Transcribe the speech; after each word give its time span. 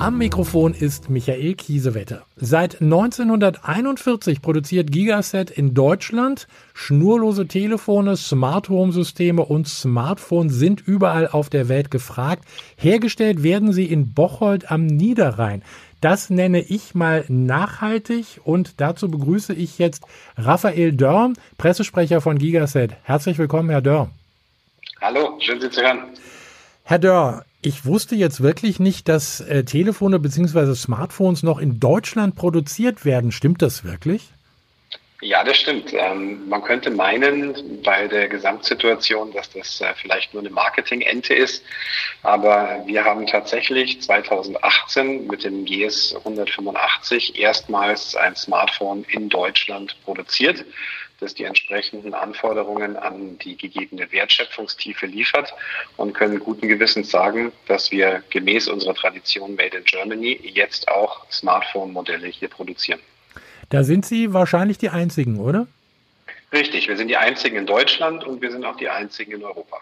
Am 0.00 0.16
Mikrofon 0.16 0.74
ist 0.74 1.10
Michael 1.10 1.54
Kiesewetter. 1.54 2.24
Seit 2.36 2.80
1941 2.80 4.40
produziert 4.40 4.92
Gigaset 4.92 5.50
in 5.50 5.74
Deutschland 5.74 6.46
schnurlose 6.72 7.48
Telefone, 7.48 8.16
Smart 8.16 8.68
Home 8.68 8.92
Systeme 8.92 9.44
und 9.44 9.66
Smartphones 9.66 10.54
sind 10.54 10.86
überall 10.86 11.26
auf 11.26 11.50
der 11.50 11.68
Welt 11.68 11.90
gefragt. 11.90 12.44
Hergestellt 12.76 13.42
werden 13.42 13.72
sie 13.72 13.86
in 13.86 14.14
Bocholt 14.14 14.70
am 14.70 14.86
Niederrhein. 14.86 15.64
Das 16.00 16.30
nenne 16.30 16.60
ich 16.60 16.94
mal 16.94 17.24
nachhaltig 17.26 18.40
und 18.44 18.80
dazu 18.80 19.10
begrüße 19.10 19.52
ich 19.52 19.78
jetzt 19.78 20.04
Raphael 20.36 20.92
Dörr, 20.92 21.32
Pressesprecher 21.58 22.20
von 22.20 22.38
Gigaset. 22.38 22.94
Herzlich 23.02 23.36
willkommen, 23.36 23.70
Herr 23.70 23.82
Dörr. 23.82 24.10
Hallo, 25.00 25.36
schön 25.40 25.60
Sie 25.60 25.70
zu 25.70 25.82
hören. 25.82 26.04
Herr 26.84 27.00
Dörr, 27.00 27.44
ich 27.60 27.84
wusste 27.84 28.14
jetzt 28.14 28.42
wirklich 28.42 28.78
nicht, 28.78 29.08
dass 29.08 29.40
äh, 29.40 29.64
Telefone 29.64 30.18
bzw. 30.18 30.74
Smartphones 30.74 31.42
noch 31.42 31.58
in 31.58 31.80
Deutschland 31.80 32.36
produziert 32.36 33.04
werden. 33.04 33.32
Stimmt 33.32 33.62
das 33.62 33.84
wirklich? 33.84 34.30
Ja, 35.20 35.42
das 35.42 35.56
stimmt. 35.56 35.92
Ähm, 35.92 36.48
man 36.48 36.62
könnte 36.62 36.92
meinen, 36.92 37.82
bei 37.82 38.06
der 38.06 38.28
Gesamtsituation, 38.28 39.32
dass 39.32 39.50
das 39.50 39.80
äh, 39.80 39.92
vielleicht 39.96 40.32
nur 40.32 40.42
eine 40.42 40.50
Marketing-Ente 40.50 41.34
ist. 41.34 41.64
Aber 42.22 42.84
wir 42.86 43.04
haben 43.04 43.26
tatsächlich 43.26 44.00
2018 44.00 45.26
mit 45.26 45.42
dem 45.42 45.64
GS 45.64 46.14
185 46.14 47.36
erstmals 47.36 48.14
ein 48.14 48.36
Smartphone 48.36 49.04
in 49.10 49.28
Deutschland 49.28 49.96
produziert 50.04 50.64
das 51.20 51.34
die 51.34 51.44
entsprechenden 51.44 52.14
Anforderungen 52.14 52.96
an 52.96 53.38
die 53.38 53.56
gegebene 53.56 54.10
Wertschöpfungstiefe 54.12 55.06
liefert 55.06 55.52
und 55.96 56.12
können 56.12 56.38
guten 56.38 56.68
Gewissens 56.68 57.10
sagen, 57.10 57.52
dass 57.66 57.90
wir 57.90 58.22
gemäß 58.30 58.68
unserer 58.68 58.94
Tradition 58.94 59.56
Made 59.56 59.76
in 59.76 59.84
Germany 59.84 60.40
jetzt 60.42 60.88
auch 60.88 61.28
Smartphone-Modelle 61.30 62.28
hier 62.28 62.48
produzieren. 62.48 63.00
Da 63.70 63.84
sind 63.84 64.06
Sie 64.06 64.32
wahrscheinlich 64.32 64.78
die 64.78 64.88
Einzigen, 64.88 65.40
oder? 65.40 65.66
Richtig, 66.52 66.88
wir 66.88 66.96
sind 66.96 67.08
die 67.08 67.16
Einzigen 67.16 67.56
in 67.56 67.66
Deutschland 67.66 68.24
und 68.24 68.40
wir 68.40 68.50
sind 68.50 68.64
auch 68.64 68.76
die 68.76 68.88
Einzigen 68.88 69.32
in 69.32 69.44
Europa. 69.44 69.78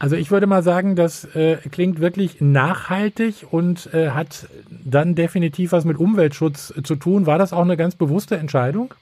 Also 0.00 0.16
ich 0.16 0.30
würde 0.30 0.46
mal 0.46 0.62
sagen, 0.62 0.94
das 0.96 1.24
äh, 1.34 1.56
klingt 1.70 2.00
wirklich 2.00 2.40
nachhaltig 2.40 3.46
und 3.50 3.92
äh, 3.92 4.10
hat 4.10 4.48
dann 4.70 5.14
definitiv 5.16 5.72
was 5.72 5.84
mit 5.84 5.98
Umweltschutz 5.98 6.72
zu 6.84 6.96
tun. 6.96 7.26
War 7.26 7.38
das 7.38 7.52
auch 7.52 7.62
eine 7.62 7.76
ganz 7.76 7.96
bewusste 7.96 8.36
Entscheidung? 8.36 8.94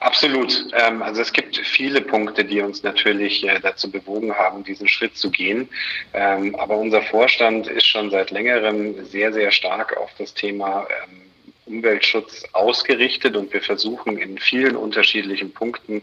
Absolut. 0.00 0.66
Ähm, 0.72 1.02
also 1.02 1.22
es 1.22 1.32
gibt 1.32 1.56
viele 1.56 2.00
Punkte, 2.00 2.44
die 2.44 2.60
uns 2.60 2.82
natürlich 2.82 3.46
äh, 3.46 3.60
dazu 3.60 3.90
bewogen 3.90 4.34
haben, 4.34 4.64
diesen 4.64 4.88
Schritt 4.88 5.16
zu 5.16 5.30
gehen. 5.30 5.68
Ähm, 6.12 6.54
aber 6.56 6.76
unser 6.76 7.02
Vorstand 7.02 7.66
ist 7.66 7.86
schon 7.86 8.10
seit 8.10 8.30
längerem 8.30 9.04
sehr, 9.06 9.32
sehr 9.32 9.50
stark 9.50 9.96
auf 9.96 10.10
das 10.18 10.34
Thema 10.34 10.86
ähm, 11.04 11.24
Umweltschutz 11.66 12.44
ausgerichtet 12.52 13.36
und 13.36 13.52
wir 13.52 13.62
versuchen 13.62 14.18
in 14.18 14.38
vielen 14.38 14.76
unterschiedlichen 14.76 15.52
Punkten 15.52 16.02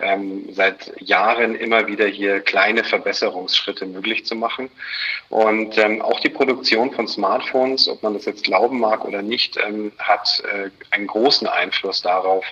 ähm, 0.00 0.48
seit 0.52 0.92
Jahren 1.00 1.54
immer 1.54 1.86
wieder 1.86 2.06
hier 2.06 2.40
kleine 2.40 2.84
Verbesserungsschritte 2.84 3.84
möglich 3.86 4.24
zu 4.24 4.34
machen. 4.34 4.70
Und 5.28 5.76
ähm, 5.76 6.00
auch 6.00 6.20
die 6.20 6.30
Produktion 6.30 6.92
von 6.92 7.06
Smartphones, 7.06 7.88
ob 7.88 8.02
man 8.02 8.14
das 8.14 8.24
jetzt 8.24 8.44
glauben 8.44 8.80
mag 8.80 9.04
oder 9.04 9.20
nicht, 9.20 9.58
ähm, 9.58 9.92
hat 9.98 10.42
äh, 10.44 10.70
einen 10.90 11.06
großen 11.06 11.46
Einfluss 11.46 12.00
darauf, 12.00 12.44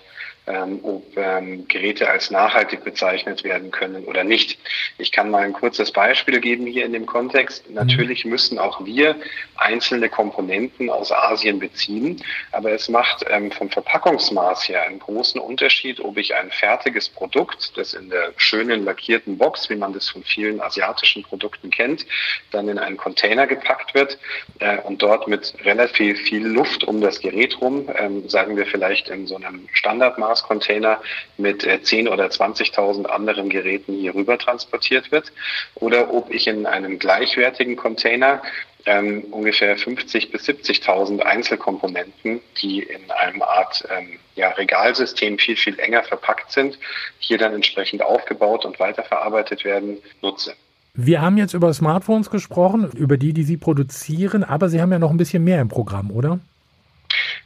ähm, 0.47 0.81
ob 0.83 1.17
ähm, 1.17 1.69
Geräte 1.69 2.09
als 2.09 2.31
nachhaltig 2.31 2.83
bezeichnet 2.85 3.45
werden 3.45 3.71
können 3.71 4.05
oder 4.05 4.25
nicht. 4.25 4.59
Ich 4.99 5.13
kann 5.13 5.31
mal 5.31 5.43
ein 5.43 5.53
kurzes 5.53 5.93
Beispiel 5.93 6.41
geben 6.41 6.67
hier 6.67 6.85
in 6.85 6.93
dem 6.93 7.07
Kontext. 7.07 7.69
Mhm. 7.69 7.77
Natürlich 7.77 8.25
müssen 8.25 8.59
auch 8.59 8.85
wir 8.85 9.17
einzelne 9.57 10.09
Komponenten 10.09 10.91
aus 10.91 11.13
Asien 11.13 11.61
beziehen, 11.61 12.23
aber 12.51 12.73
es 12.73 12.89
macht 12.89 13.25
ähm, 13.29 13.53
vom 13.53 13.71
Verpackungsmaß 13.71 14.69
her 14.69 14.83
einen 14.83 14.99
großen 14.99 15.41
Unterschied, 15.41 16.01
ob 16.01 16.19
ich 16.19 16.35
ein 16.35 16.51
fertiges 16.51 17.09
Produkt, 17.09 17.77
das 17.77 17.95
in 17.95 18.11
der 18.11 18.33
schönen 18.37 18.85
lackierten 18.85 19.39
Box, 19.39 19.71
wie 19.71 19.77
man 19.77 19.93
das 19.93 20.09
von 20.09 20.25
vielen 20.25 20.61
asiatischen 20.61 21.23
Produkten 21.23 21.71
kennt, 21.71 22.05
dann 22.51 22.69
in 22.69 22.79
einen 22.79 22.97
Container 22.97 23.47
gepackt 23.47 23.95
wird 23.95 24.19
äh, 24.59 24.79
und 24.79 25.03
dort 25.03 25.29
mit 25.29 25.55
relativ 25.65 26.21
viel 26.23 26.47
Luft 26.47 26.83
um 26.85 27.01
das 27.01 27.21
Gerät 27.21 27.61
rum, 27.61 27.89
ähm, 27.97 28.29
sagen 28.29 28.57
wir 28.57 28.67
vielleicht 28.67 29.09
in 29.09 29.27
so 29.27 29.37
einem 29.37 29.69
Standardmaß, 29.73 30.32
Glascontainer 30.33 31.01
mit 31.37 31.65
äh, 31.65 31.83
10 31.83 32.09
oder 32.09 32.27
20.000 32.27 33.05
anderen 33.05 33.51
Geräten 33.51 33.95
hier 33.95 34.15
rüber 34.15 34.39
transportiert 34.39 35.13
wird 35.13 35.33
oder 35.75 36.13
ob 36.13 36.33
ich 36.33 36.47
in 36.47 36.67
einem 36.67 36.99
gleichwertigen 36.99 37.77
Container 37.77 38.43
ähm, 38.87 39.25
ungefähr 39.31 39.77
50 39.77 40.33
bis 40.33 40.49
70.000 40.49 41.21
Einzelkomponenten, 41.21 42.41
die 42.61 42.81
in 42.81 43.11
einem 43.11 43.43
Art 43.43 43.85
ähm, 43.91 44.19
ja, 44.35 44.51
Regalsystem 44.51 45.39
viel, 45.39 45.57
viel 45.57 45.79
enger 45.79 46.03
verpackt 46.03 46.51
sind, 46.51 46.79
hier 47.19 47.39
dann 47.39 47.55
entsprechend 47.55 48.03
aufgebaut 48.03 48.65
und 48.65 48.81
weiterverarbeitet 48.81 49.65
werden, 49.65 49.99
nutze. 50.21 50.55
Wir 50.95 51.23
haben 51.23 51.39
jetzt 51.39 51.55
über 51.55 51.73
Smartphones 51.73 52.29
gesprochen, 52.29 52.91
über 52.97 53.17
die, 53.17 53.33
die 53.33 53.45
Sie 53.45 53.57
produzieren, 53.57 54.43
aber 54.43 54.69
Sie 54.69 54.81
haben 54.81 54.93
ja 54.93 54.99
noch 54.99 55.11
ein 55.11 55.17
bisschen 55.17 55.45
mehr 55.45 55.61
im 55.61 55.69
Programm, 55.69 56.11
oder? 56.11 56.41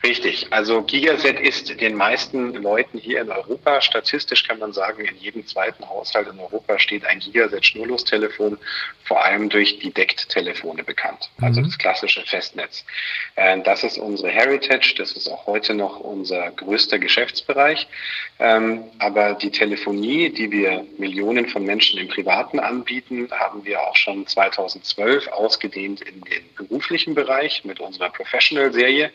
Richtig. 0.06 0.46
Also 0.50 0.82
Gigaset 0.82 1.40
ist 1.40 1.80
den 1.80 1.96
meisten 1.96 2.54
Leuten 2.54 2.96
hier 2.96 3.22
in 3.22 3.28
Europa, 3.28 3.80
statistisch 3.80 4.46
kann 4.46 4.60
man 4.60 4.72
sagen, 4.72 5.04
in 5.04 5.16
jedem 5.16 5.44
zweiten 5.44 5.84
Haushalt 5.88 6.28
in 6.28 6.38
Europa 6.38 6.78
steht 6.78 7.04
ein 7.04 7.18
Gigaset 7.18 7.66
Schnurlostelefon, 7.66 8.56
vor 9.06 9.24
allem 9.24 9.48
durch 9.48 9.78
die 9.78 9.92
DECT-Telefone 9.92 10.82
bekannt, 10.82 11.30
also 11.40 11.60
mhm. 11.60 11.66
das 11.66 11.78
klassische 11.78 12.22
Festnetz. 12.22 12.84
Äh, 13.36 13.60
das 13.62 13.84
ist 13.84 13.98
unsere 13.98 14.30
Heritage, 14.30 14.94
das 14.98 15.12
ist 15.12 15.28
auch 15.28 15.46
heute 15.46 15.74
noch 15.74 16.00
unser 16.00 16.50
größter 16.50 16.98
Geschäftsbereich. 16.98 17.86
Ähm, 18.38 18.84
aber 18.98 19.34
die 19.34 19.50
Telefonie, 19.50 20.30
die 20.30 20.50
wir 20.50 20.84
Millionen 20.98 21.48
von 21.48 21.64
Menschen 21.64 21.98
im 21.98 22.08
Privaten 22.08 22.58
anbieten, 22.58 23.28
haben 23.30 23.64
wir 23.64 23.80
auch 23.82 23.96
schon 23.96 24.26
2012 24.26 25.28
ausgedehnt 25.28 26.02
in 26.02 26.20
den 26.22 26.44
beruflichen 26.56 27.14
Bereich 27.14 27.64
mit 27.64 27.80
unserer 27.80 28.10
Professional-Serie. 28.10 29.10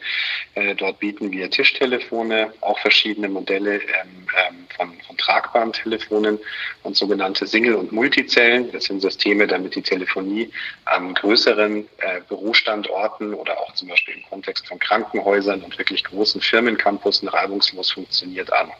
Äh, 0.56 0.76
dort 0.76 1.00
bieten 1.00 1.32
wir 1.32 1.52
Tischtelefone, 1.52 2.54
auch 2.62 2.80
verschiedene 2.80 3.30
Modelle 3.30 3.76
ähm, 3.76 4.28
ähm, 4.50 4.68
von, 4.76 4.94
von 5.06 5.18
tragbaren 5.18 5.74
Telefonen 5.74 6.40
und 6.84 6.96
sogenannte 6.96 7.46
Single- 7.46 7.76
und 7.76 7.92
Multizellen. 7.92 8.72
Das 8.72 8.86
sind 8.86 9.02
Systeme, 9.02 9.46
damit 9.46 9.76
die 9.76 9.81
Telefonie 9.84 10.52
an 10.86 11.14
größeren 11.14 11.88
äh, 11.98 12.22
Bürostandorten 12.28 13.34
oder 13.34 13.60
auch 13.60 13.74
zum 13.74 13.90
Beispiel 13.90 14.16
im 14.16 14.24
Kontext 14.24 14.68
von 14.68 14.80
Krankenhäusern 14.80 15.62
und 15.62 15.78
wirklich 15.78 16.04
großen 16.04 16.42
Firmencampussen 16.42 17.28
reibungslos 17.28 17.92
funktioniert 17.92 18.52
an. 18.54 18.72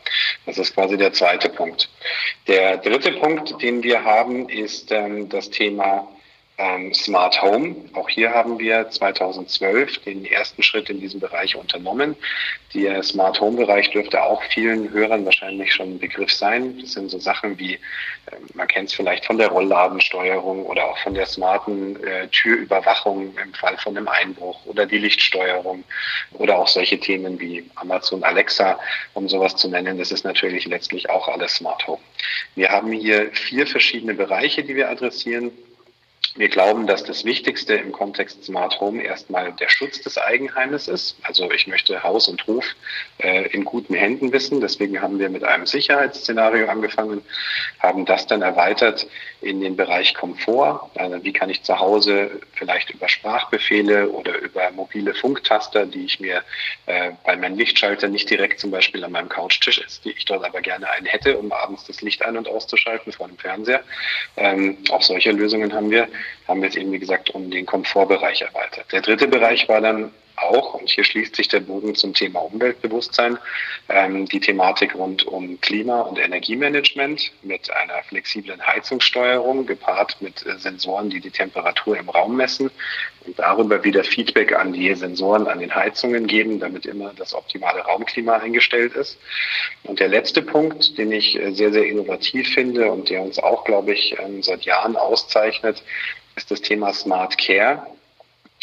Das 0.46 0.58
ist 0.58 0.74
quasi 0.74 0.96
der 0.96 1.12
zweite 1.12 1.48
Punkt. 1.48 1.88
Der 2.46 2.78
dritte 2.78 3.12
Punkt, 3.12 3.60
den 3.62 3.82
wir 3.82 4.04
haben, 4.04 4.48
ist 4.48 4.90
ähm, 4.92 5.28
das 5.28 5.50
Thema 5.50 6.08
ähm, 6.62 6.94
Smart 6.94 7.42
Home. 7.42 7.74
Auch 7.94 8.08
hier 8.08 8.30
haben 8.30 8.58
wir 8.58 8.88
2012 8.88 9.98
den 9.98 10.24
ersten 10.24 10.62
Schritt 10.62 10.88
in 10.88 11.00
diesem 11.00 11.20
Bereich 11.20 11.56
unternommen. 11.56 12.16
Der 12.74 13.02
Smart 13.02 13.40
Home 13.40 13.56
Bereich 13.56 13.90
dürfte 13.90 14.22
auch 14.22 14.42
vielen 14.44 14.90
Hörern 14.90 15.24
wahrscheinlich 15.24 15.74
schon 15.74 15.94
ein 15.94 15.98
Begriff 15.98 16.32
sein. 16.32 16.78
Das 16.80 16.92
sind 16.92 17.10
so 17.10 17.18
Sachen 17.18 17.58
wie, 17.58 17.74
äh, 17.74 17.78
man 18.54 18.68
kennt 18.68 18.90
es 18.90 18.94
vielleicht 18.94 19.26
von 19.26 19.38
der 19.38 19.48
Rollladensteuerung 19.48 20.64
oder 20.64 20.86
auch 20.86 20.98
von 20.98 21.14
der 21.14 21.26
smarten 21.26 22.02
äh, 22.04 22.28
Türüberwachung 22.28 23.36
im 23.42 23.54
Fall 23.54 23.76
von 23.78 23.96
einem 23.96 24.08
Einbruch 24.08 24.64
oder 24.66 24.86
die 24.86 24.98
Lichtsteuerung 24.98 25.84
oder 26.34 26.58
auch 26.58 26.68
solche 26.68 26.98
Themen 26.98 27.40
wie 27.40 27.68
Amazon 27.74 28.22
Alexa, 28.22 28.78
um 29.14 29.28
sowas 29.28 29.56
zu 29.56 29.68
nennen. 29.68 29.98
Das 29.98 30.12
ist 30.12 30.24
natürlich 30.24 30.66
letztlich 30.66 31.10
auch 31.10 31.28
alles 31.28 31.56
Smart 31.56 31.86
Home. 31.88 32.00
Wir 32.54 32.70
haben 32.70 32.92
hier 32.92 33.32
vier 33.32 33.66
verschiedene 33.66 34.14
Bereiche, 34.14 34.62
die 34.62 34.76
wir 34.76 34.88
adressieren. 34.88 35.50
Wir 36.34 36.48
glauben, 36.48 36.86
dass 36.86 37.04
das 37.04 37.26
Wichtigste 37.26 37.74
im 37.74 37.92
Kontext 37.92 38.42
Smart 38.44 38.80
Home 38.80 39.02
erstmal 39.02 39.52
der 39.52 39.68
Schutz 39.68 40.00
des 40.00 40.16
Eigenheimes 40.16 40.88
ist. 40.88 41.14
Also 41.24 41.50
ich 41.50 41.66
möchte 41.66 42.02
Haus 42.02 42.26
und 42.26 42.46
Hof 42.46 42.64
äh, 43.18 43.48
in 43.48 43.66
guten 43.66 43.92
Händen 43.92 44.32
wissen. 44.32 44.62
Deswegen 44.62 45.02
haben 45.02 45.18
wir 45.18 45.28
mit 45.28 45.44
einem 45.44 45.66
Sicherheitsszenario 45.66 46.68
angefangen, 46.68 47.20
haben 47.80 48.06
das 48.06 48.26
dann 48.26 48.40
erweitert 48.40 49.06
in 49.42 49.60
den 49.60 49.76
Bereich 49.76 50.14
Komfort. 50.14 50.90
Also 50.94 51.22
wie 51.22 51.34
kann 51.34 51.50
ich 51.50 51.64
zu 51.64 51.78
Hause 51.78 52.40
vielleicht 52.54 52.88
über 52.88 53.10
Sprachbefehle 53.10 54.08
oder 54.08 54.38
über 54.38 54.70
mobile 54.70 55.12
Funktaster, 55.12 55.84
die 55.84 56.06
ich 56.06 56.18
mir 56.18 56.42
äh, 56.86 57.10
bei 57.26 57.36
meinem 57.36 57.58
Lichtschalter 57.58 58.08
nicht 58.08 58.30
direkt 58.30 58.58
zum 58.58 58.70
Beispiel 58.70 59.04
an 59.04 59.12
meinem 59.12 59.28
Couchtisch 59.28 59.78
ist, 59.78 60.06
die 60.06 60.12
ich 60.12 60.24
dort 60.24 60.44
aber 60.44 60.62
gerne 60.62 60.88
einen 60.88 61.06
hätte, 61.06 61.36
um 61.36 61.52
abends 61.52 61.84
das 61.84 62.00
Licht 62.00 62.24
ein- 62.24 62.38
und 62.38 62.48
auszuschalten 62.48 63.12
vor 63.12 63.28
dem 63.28 63.36
Fernseher. 63.36 63.82
Ähm, 64.38 64.78
auch 64.90 65.02
solche 65.02 65.32
Lösungen 65.32 65.74
haben 65.74 65.90
wir 65.90 66.08
haben 66.48 66.62
wir 66.62 66.68
es 66.68 66.76
eben, 66.76 66.92
wie 66.92 66.98
gesagt, 66.98 67.30
um 67.30 67.50
den 67.50 67.66
Komfortbereich 67.66 68.42
erweitert. 68.42 68.90
Der 68.92 69.00
dritte 69.00 69.28
Bereich 69.28 69.68
war 69.68 69.80
dann 69.80 70.12
auch, 70.36 70.74
und 70.74 70.88
hier 70.88 71.04
schließt 71.04 71.36
sich 71.36 71.48
der 71.48 71.60
Bogen 71.60 71.94
zum 71.94 72.14
Thema 72.14 72.40
Umweltbewusstsein, 72.40 73.38
ähm, 73.88 74.26
die 74.26 74.40
Thematik 74.40 74.94
rund 74.94 75.26
um 75.26 75.60
Klima- 75.60 76.02
und 76.02 76.18
Energiemanagement 76.18 77.32
mit 77.42 77.70
einer 77.70 78.02
flexiblen 78.04 78.64
Heizungssteuerung 78.66 79.66
gepaart 79.66 80.20
mit 80.20 80.44
äh, 80.46 80.58
Sensoren, 80.58 81.10
die 81.10 81.20
die 81.20 81.30
Temperatur 81.30 81.98
im 81.98 82.08
Raum 82.08 82.36
messen 82.36 82.70
und 83.26 83.38
darüber 83.38 83.84
wieder 83.84 84.04
Feedback 84.04 84.54
an 84.54 84.72
die 84.72 84.94
Sensoren 84.94 85.46
an 85.46 85.58
den 85.58 85.74
Heizungen 85.74 86.26
geben, 86.26 86.60
damit 86.60 86.86
immer 86.86 87.12
das 87.14 87.34
optimale 87.34 87.80
Raumklima 87.80 88.36
eingestellt 88.36 88.94
ist. 88.94 89.18
Und 89.84 90.00
der 90.00 90.08
letzte 90.08 90.42
Punkt, 90.42 90.96
den 90.98 91.12
ich 91.12 91.38
äh, 91.38 91.52
sehr, 91.52 91.72
sehr 91.72 91.86
innovativ 91.86 92.48
finde 92.52 92.90
und 92.90 93.10
der 93.10 93.22
uns 93.22 93.38
auch, 93.38 93.64
glaube 93.64 93.92
ich, 93.92 94.16
ähm, 94.18 94.42
seit 94.42 94.62
Jahren 94.62 94.96
auszeichnet, 94.96 95.82
ist 96.36 96.50
das 96.50 96.62
Thema 96.62 96.92
Smart 96.92 97.36
Care 97.38 97.86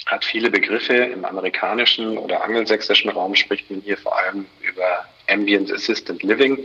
hat 0.10 0.26
viele 0.26 0.50
Begriffe. 0.50 0.96
Im 0.96 1.24
amerikanischen 1.24 2.18
oder 2.18 2.44
angelsächsischen 2.44 3.10
Raum 3.10 3.36
spricht 3.36 3.70
man 3.70 3.82
hier 3.82 3.98
vor 3.98 4.18
allem 4.18 4.46
über 4.62 5.06
Ambient 5.30 5.72
Assistant 5.72 6.24
Living. 6.24 6.58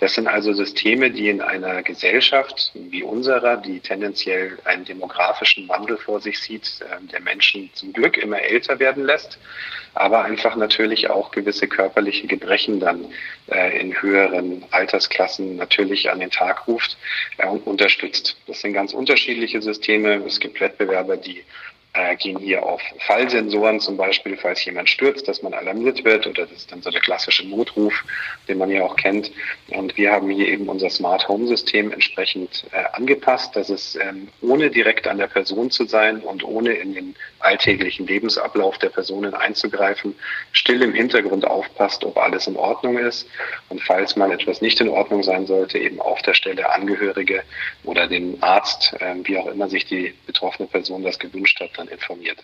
Das 0.00 0.14
sind 0.14 0.26
also 0.26 0.52
Systeme, 0.52 1.10
die 1.10 1.28
in 1.28 1.40
einer 1.40 1.82
Gesellschaft 1.82 2.72
wie 2.74 3.02
unserer, 3.02 3.56
die 3.56 3.80
tendenziell 3.80 4.58
einen 4.64 4.84
demografischen 4.84 5.68
Wandel 5.68 5.96
vor 5.96 6.20
sich 6.20 6.40
sieht, 6.40 6.80
ähm, 6.92 7.08
der 7.08 7.20
Menschen 7.20 7.70
zum 7.74 7.92
Glück 7.92 8.16
immer 8.16 8.40
älter 8.40 8.80
werden 8.80 9.04
lässt, 9.04 9.38
aber 9.94 10.24
einfach 10.24 10.56
natürlich 10.56 11.08
auch 11.10 11.30
gewisse 11.30 11.68
körperliche 11.68 12.26
Gebrechen 12.26 12.80
dann 12.80 13.06
äh, 13.48 13.78
in 13.80 14.00
höheren 14.02 14.64
Altersklassen 14.72 15.56
natürlich 15.56 16.10
an 16.10 16.18
den 16.18 16.30
Tag 16.30 16.66
ruft 16.66 16.96
äh, 17.38 17.46
und 17.46 17.66
unterstützt. 17.66 18.36
Das 18.48 18.60
sind 18.60 18.72
ganz 18.72 18.92
unterschiedliche 18.92 19.62
Systeme. 19.62 20.14
Es 20.26 20.40
gibt 20.40 20.60
Wettbewerber, 20.60 21.16
die 21.16 21.44
äh, 21.94 22.16
gehen 22.16 22.38
hier 22.38 22.62
auf 22.62 22.80
Fallsensoren 23.06 23.80
zum 23.80 23.96
Beispiel, 23.96 24.36
falls 24.36 24.64
jemand 24.64 24.88
stürzt, 24.88 25.28
dass 25.28 25.42
man 25.42 25.52
alarmiert 25.52 26.04
wird 26.04 26.26
oder 26.26 26.46
das 26.46 26.52
ist 26.52 26.72
dann 26.72 26.80
so 26.80 26.90
der 26.90 27.02
klassische 27.02 27.46
Notruf, 27.46 27.92
den 28.48 28.58
man 28.58 28.70
ja 28.70 28.82
auch 28.82 28.96
kennt. 28.96 29.30
Und 29.68 29.96
wir 29.98 30.12
haben 30.12 30.30
hier 30.30 30.48
eben 30.48 30.68
unser 30.68 30.88
Smart 30.88 31.28
Home 31.28 31.46
System 31.46 31.92
entsprechend 31.92 32.64
äh, 32.72 32.84
angepasst, 32.94 33.54
dass 33.56 33.68
es 33.68 33.96
ähm, 33.96 34.28
ohne 34.40 34.70
direkt 34.70 35.06
an 35.06 35.18
der 35.18 35.26
Person 35.26 35.70
zu 35.70 35.84
sein 35.84 36.20
und 36.20 36.44
ohne 36.44 36.72
in 36.72 36.94
den 36.94 37.14
alltäglichen 37.40 38.06
Lebensablauf 38.06 38.78
der 38.78 38.88
Personen 38.88 39.34
einzugreifen, 39.34 40.14
still 40.52 40.82
im 40.82 40.94
Hintergrund 40.94 41.44
aufpasst, 41.44 42.04
ob 42.04 42.16
alles 42.16 42.46
in 42.46 42.56
Ordnung 42.56 42.96
ist 42.96 43.28
und 43.68 43.82
falls 43.82 44.16
mal 44.16 44.32
etwas 44.32 44.62
nicht 44.62 44.80
in 44.80 44.88
Ordnung 44.88 45.22
sein 45.22 45.46
sollte, 45.46 45.78
eben 45.78 46.00
auf 46.00 46.22
der 46.22 46.34
Stelle 46.34 46.70
Angehörige 46.70 47.42
oder 47.84 48.06
den 48.06 48.42
Arzt, 48.42 48.94
äh, 49.00 49.14
wie 49.24 49.36
auch 49.36 49.46
immer 49.46 49.68
sich 49.68 49.84
die 49.84 50.14
betroffene 50.26 50.68
Person 50.68 51.02
das 51.02 51.18
gewünscht 51.18 51.60
hat, 51.60 51.81
dann 51.82 51.88
informiert. 51.88 52.38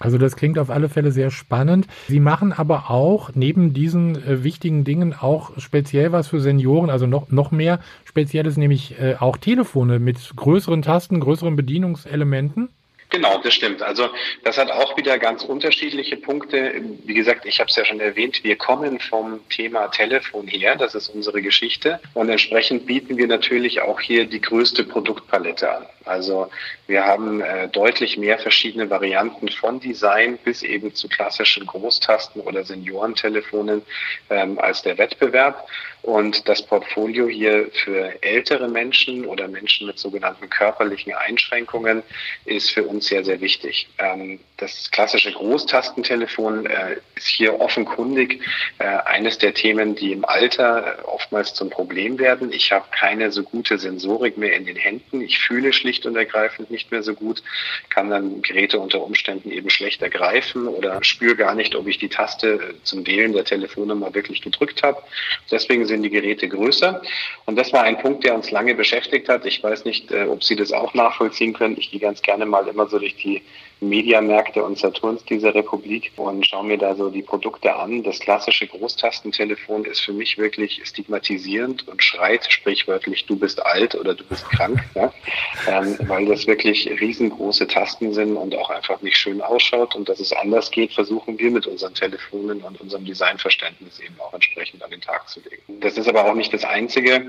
Also 0.00 0.18
das 0.18 0.36
klingt 0.36 0.58
auf 0.58 0.70
alle 0.70 0.88
Fälle 0.88 1.12
sehr 1.12 1.30
spannend. 1.30 1.86
Sie 2.08 2.20
machen 2.20 2.52
aber 2.52 2.90
auch 2.90 3.30
neben 3.34 3.72
diesen 3.72 4.16
äh, 4.16 4.42
wichtigen 4.42 4.84
Dingen 4.84 5.14
auch 5.14 5.52
speziell 5.58 6.12
was 6.12 6.28
für 6.28 6.40
Senioren, 6.40 6.90
also 6.90 7.06
noch, 7.06 7.30
noch 7.30 7.52
mehr 7.52 7.80
Spezielles, 8.04 8.56
nämlich 8.56 8.98
äh, 9.00 9.16
auch 9.20 9.36
Telefone 9.36 10.00
mit 10.00 10.18
größeren 10.36 10.82
Tasten, 10.82 11.20
größeren 11.20 11.54
Bedienungselementen. 11.54 12.70
Genau, 13.10 13.38
das 13.38 13.54
stimmt. 13.54 13.80
Also 13.80 14.08
das 14.42 14.58
hat 14.58 14.72
auch 14.72 14.96
wieder 14.96 15.18
ganz 15.18 15.44
unterschiedliche 15.44 16.16
Punkte. 16.16 16.82
Wie 17.04 17.14
gesagt, 17.14 17.46
ich 17.46 17.60
habe 17.60 17.70
es 17.70 17.76
ja 17.76 17.84
schon 17.84 18.00
erwähnt, 18.00 18.42
wir 18.42 18.56
kommen 18.56 18.98
vom 18.98 19.38
Thema 19.50 19.86
Telefon 19.86 20.48
her, 20.48 20.74
das 20.74 20.96
ist 20.96 21.10
unsere 21.10 21.40
Geschichte. 21.40 22.00
Und 22.14 22.28
entsprechend 22.28 22.86
bieten 22.86 23.16
wir 23.16 23.28
natürlich 23.28 23.80
auch 23.80 24.00
hier 24.00 24.24
die 24.24 24.40
größte 24.40 24.82
Produktpalette 24.82 25.70
an. 25.70 25.86
Also 26.04 26.50
wir 26.86 27.04
haben 27.04 27.40
äh, 27.40 27.68
deutlich 27.68 28.16
mehr 28.16 28.38
verschiedene 28.38 28.90
Varianten 28.90 29.48
von 29.48 29.80
Design 29.80 30.38
bis 30.38 30.62
eben 30.62 30.94
zu 30.94 31.08
klassischen 31.08 31.66
Großtasten 31.66 32.42
oder 32.42 32.64
Seniorentelefonen 32.64 33.82
ähm, 34.30 34.58
als 34.58 34.82
der 34.82 34.98
Wettbewerb. 34.98 35.68
Und 36.04 36.50
das 36.50 36.60
Portfolio 36.60 37.28
hier 37.28 37.70
für 37.72 38.22
ältere 38.22 38.68
Menschen 38.68 39.24
oder 39.24 39.48
Menschen 39.48 39.86
mit 39.86 39.98
sogenannten 39.98 40.50
körperlichen 40.50 41.14
Einschränkungen 41.14 42.02
ist 42.44 42.72
für 42.72 42.82
uns 42.84 43.06
sehr, 43.06 43.24
sehr 43.24 43.40
wichtig. 43.40 43.88
Ähm, 43.96 44.38
das 44.58 44.90
klassische 44.90 45.32
Großtastentelefon 45.32 46.66
äh, 46.66 46.96
ist 47.16 47.28
hier 47.28 47.58
offenkundig 47.58 48.42
äh, 48.78 48.84
eines 48.84 49.38
der 49.38 49.54
Themen, 49.54 49.94
die 49.94 50.12
im 50.12 50.26
Alter 50.26 50.98
oftmals 51.06 51.54
zum 51.54 51.70
Problem 51.70 52.18
werden. 52.18 52.52
Ich 52.52 52.70
habe 52.70 52.84
keine 52.90 53.32
so 53.32 53.42
gute 53.42 53.78
Sensorik 53.78 54.36
mehr 54.36 54.54
in 54.56 54.66
den 54.66 54.76
Händen. 54.76 55.22
Ich 55.22 55.38
fühle 55.38 55.72
schlicht 55.72 55.93
und 56.06 56.16
ergreifend 56.16 56.70
nicht 56.70 56.90
mehr 56.90 57.02
so 57.02 57.14
gut, 57.14 57.42
kann 57.88 58.10
dann 58.10 58.42
Geräte 58.42 58.78
unter 58.78 59.02
Umständen 59.02 59.50
eben 59.50 59.70
schlecht 59.70 60.02
ergreifen 60.02 60.66
oder 60.66 61.02
spüre 61.04 61.36
gar 61.36 61.54
nicht, 61.54 61.74
ob 61.74 61.86
ich 61.86 61.98
die 61.98 62.08
Taste 62.08 62.74
zum 62.82 63.06
Wählen 63.06 63.32
der 63.32 63.44
Telefonnummer 63.44 64.14
wirklich 64.14 64.42
gedrückt 64.42 64.82
habe. 64.82 65.02
Deswegen 65.50 65.86
sind 65.86 66.02
die 66.02 66.10
Geräte 66.10 66.48
größer. 66.48 67.00
Und 67.46 67.56
das 67.56 67.72
war 67.72 67.84
ein 67.84 67.98
Punkt, 67.98 68.24
der 68.24 68.34
uns 68.34 68.50
lange 68.50 68.74
beschäftigt 68.74 69.28
hat. 69.28 69.46
Ich 69.46 69.62
weiß 69.62 69.84
nicht, 69.84 70.10
äh, 70.10 70.24
ob 70.24 70.42
Sie 70.42 70.56
das 70.56 70.72
auch 70.72 70.94
nachvollziehen 70.94 71.52
können. 71.52 71.76
Ich 71.78 71.90
gehe 71.90 72.00
ganz 72.00 72.22
gerne 72.22 72.46
mal 72.46 72.66
immer 72.68 72.88
so 72.88 72.98
durch 72.98 73.16
die 73.16 73.42
Mediamärkte 73.80 74.64
und 74.64 74.78
Saturns 74.78 75.24
dieser 75.24 75.54
Republik 75.54 76.12
und 76.16 76.46
schaue 76.46 76.64
mir 76.64 76.78
da 76.78 76.94
so 76.94 77.10
die 77.10 77.22
Produkte 77.22 77.74
an. 77.74 78.02
Das 78.02 78.18
klassische 78.18 78.66
Großtastentelefon 78.66 79.84
ist 79.84 80.00
für 80.00 80.12
mich 80.12 80.38
wirklich 80.38 80.80
stigmatisierend 80.84 81.86
und 81.88 82.02
schreit 82.02 82.50
sprichwörtlich, 82.50 83.26
du 83.26 83.36
bist 83.36 83.64
alt 83.64 83.94
oder 83.94 84.14
du 84.14 84.24
bist 84.24 84.44
krank, 84.50 84.82
ja? 84.94 85.12
ähm, 85.84 85.98
weil 86.08 86.26
das 86.26 86.46
wirklich 86.46 86.88
riesengroße 87.00 87.66
Tasten 87.66 88.12
sind 88.12 88.36
und 88.36 88.54
auch 88.56 88.70
einfach 88.70 89.00
nicht 89.02 89.16
schön 89.16 89.40
ausschaut. 89.40 89.94
Und 89.94 90.08
dass 90.08 90.20
es 90.20 90.32
anders 90.32 90.70
geht, 90.70 90.92
versuchen 90.92 91.38
wir 91.38 91.50
mit 91.50 91.66
unseren 91.66 91.94
Telefonen 91.94 92.62
und 92.62 92.80
unserem 92.80 93.04
Designverständnis 93.04 94.00
eben 94.00 94.14
auch 94.18 94.34
entsprechend 94.34 94.82
an 94.82 94.90
den 94.90 95.00
Tag 95.00 95.28
zu 95.28 95.40
legen. 95.40 95.80
Das 95.80 95.96
ist 95.96 96.08
aber 96.08 96.24
auch 96.24 96.34
nicht 96.34 96.52
das 96.52 96.64
Einzige. 96.64 97.26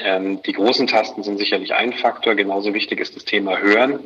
Ähm, 0.00 0.42
die 0.42 0.52
großen 0.52 0.86
Tasten 0.86 1.22
sind 1.22 1.38
sicherlich 1.38 1.72
ein 1.72 1.92
Faktor. 1.92 2.34
Genauso 2.34 2.74
wichtig 2.74 3.00
ist 3.00 3.14
das 3.14 3.24
Thema 3.24 3.58
Hören. 3.58 4.00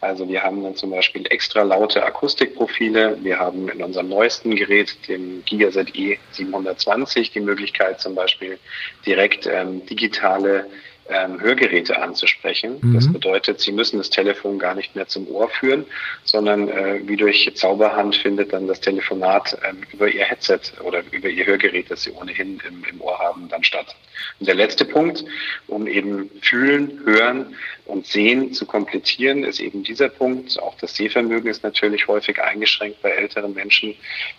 Also 0.00 0.28
wir 0.28 0.42
haben 0.42 0.62
dann 0.62 0.74
zum 0.74 0.90
Beispiel 0.90 1.26
extra 1.28 1.62
laute 1.62 2.02
Akustikprofile. 2.02 3.18
Wir 3.22 3.38
haben 3.38 3.68
in 3.68 3.82
unserem 3.82 4.08
neuesten 4.08 4.56
Gerät, 4.56 4.96
dem 5.08 5.44
Gigaset 5.44 5.90
E720, 5.90 7.32
die 7.32 7.40
Möglichkeit 7.40 8.00
zum 8.00 8.14
Beispiel 8.14 8.58
direkt 9.04 9.46
ähm, 9.46 9.84
digitale 9.86 10.66
ähm, 11.08 11.40
Hörgeräte 11.40 12.00
anzusprechen. 12.00 12.78
Mhm. 12.80 12.94
Das 12.94 13.12
bedeutet, 13.12 13.60
Sie 13.60 13.72
müssen 13.72 13.98
das 13.98 14.10
Telefon 14.10 14.58
gar 14.58 14.74
nicht 14.74 14.94
mehr 14.96 15.06
zum 15.06 15.28
Ohr 15.28 15.48
führen, 15.48 15.84
sondern 16.24 16.68
äh, 16.68 17.00
wie 17.04 17.16
durch 17.16 17.50
Zauberhand 17.54 18.16
findet 18.16 18.52
dann 18.52 18.66
das 18.66 18.80
Telefonat 18.80 19.56
ähm, 19.68 19.82
über 19.92 20.08
Ihr 20.08 20.24
Headset 20.24 20.60
oder 20.82 21.02
über 21.10 21.28
Ihr 21.28 21.46
Hörgerät, 21.46 21.90
das 21.90 22.04
Sie 22.04 22.12
ohnehin 22.12 22.60
im, 22.66 22.84
im 22.90 23.00
Ohr 23.00 23.18
haben, 23.18 23.48
dann 23.48 23.64
statt. 23.64 23.94
Und 24.40 24.46
der 24.48 24.54
letzte 24.54 24.84
Punkt, 24.84 25.24
um 25.66 25.86
eben 25.86 26.30
fühlen, 26.40 27.00
hören 27.04 27.54
und 27.84 28.06
sehen 28.06 28.54
zu 28.54 28.64
komplettieren, 28.64 29.44
ist 29.44 29.60
eben 29.60 29.82
dieser 29.82 30.08
Punkt. 30.08 30.58
Auch 30.60 30.76
das 30.78 30.96
Sehvermögen 30.96 31.50
ist 31.50 31.62
natürlich 31.62 32.08
häufig 32.08 32.40
eingeschränkt 32.40 33.02
bei 33.02 33.10
älteren 33.10 33.52
Menschen. 33.52 33.94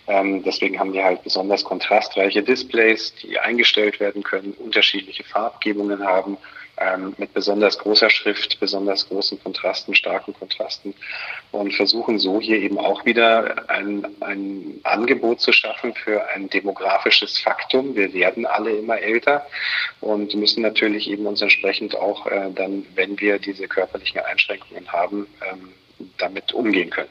Ähm, 0.08 0.42
deswegen 0.42 0.80
haben 0.80 0.92
wir 0.92 1.04
halt 1.04 1.22
besonders 1.22 1.62
kontrastreiche 1.62 2.42
Displays, 2.42 3.14
die 3.22 3.38
eingestellt 3.38 4.00
werden 4.00 4.24
können, 4.24 4.52
unterschiedliche 4.52 5.22
Farbgebungen 5.22 6.04
haben 6.04 6.38
ähm, 6.78 7.14
mit 7.16 7.32
besonders 7.32 7.78
großer 7.78 8.10
Schrift, 8.10 8.60
besonders 8.60 9.08
großen 9.08 9.42
Kontrasten, 9.42 9.94
starken 9.94 10.34
Kontrasten 10.34 10.94
und 11.52 11.74
versuchen 11.74 12.18
so 12.18 12.40
hier 12.40 12.58
eben 12.58 12.78
auch 12.78 13.04
wieder 13.04 13.68
ein, 13.70 14.06
ein 14.20 14.80
Angebot 14.82 15.40
zu 15.40 15.52
schaffen 15.52 15.94
für 15.94 16.28
ein 16.28 16.50
demografisches 16.50 17.38
Faktum. 17.38 17.96
Wir 17.96 18.12
werden 18.12 18.44
alle 18.44 18.72
immer 18.72 18.98
älter 18.98 19.46
und 20.00 20.34
müssen 20.34 20.62
natürlich 20.62 21.08
eben 21.08 21.26
uns 21.26 21.40
entsprechend 21.40 21.96
auch 21.96 22.26
äh, 22.26 22.50
dann, 22.54 22.86
wenn 22.94 23.18
wir 23.20 23.38
diese 23.38 23.68
körperlichen 23.68 24.20
Einschränkungen 24.20 24.92
haben, 24.92 25.26
ähm, 25.50 25.72
damit 26.18 26.52
umgehen 26.52 26.90
können. 26.90 27.08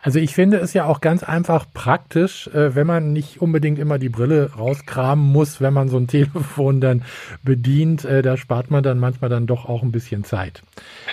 Also 0.00 0.20
ich 0.20 0.34
finde 0.34 0.58
es 0.58 0.74
ja 0.74 0.84
auch 0.84 1.00
ganz 1.00 1.22
einfach 1.22 1.66
praktisch, 1.72 2.46
äh, 2.48 2.74
wenn 2.74 2.86
man 2.86 3.12
nicht 3.12 3.42
unbedingt 3.42 3.78
immer 3.78 3.98
die 3.98 4.08
Brille 4.08 4.52
rauskramen 4.56 5.32
muss, 5.32 5.60
wenn 5.60 5.74
man 5.74 5.88
so 5.88 5.96
ein 5.96 6.06
Telefon 6.08 6.80
dann 6.80 7.02
bedient. 7.42 8.04
Äh, 8.04 8.22
da 8.22 8.36
spart 8.36 8.70
man 8.70 8.82
dann 8.82 8.98
manchmal 8.98 9.30
dann 9.30 9.46
doch 9.46 9.68
auch 9.68 9.82
ein 9.82 9.92
bisschen 9.92 10.24
Zeit. 10.24 10.62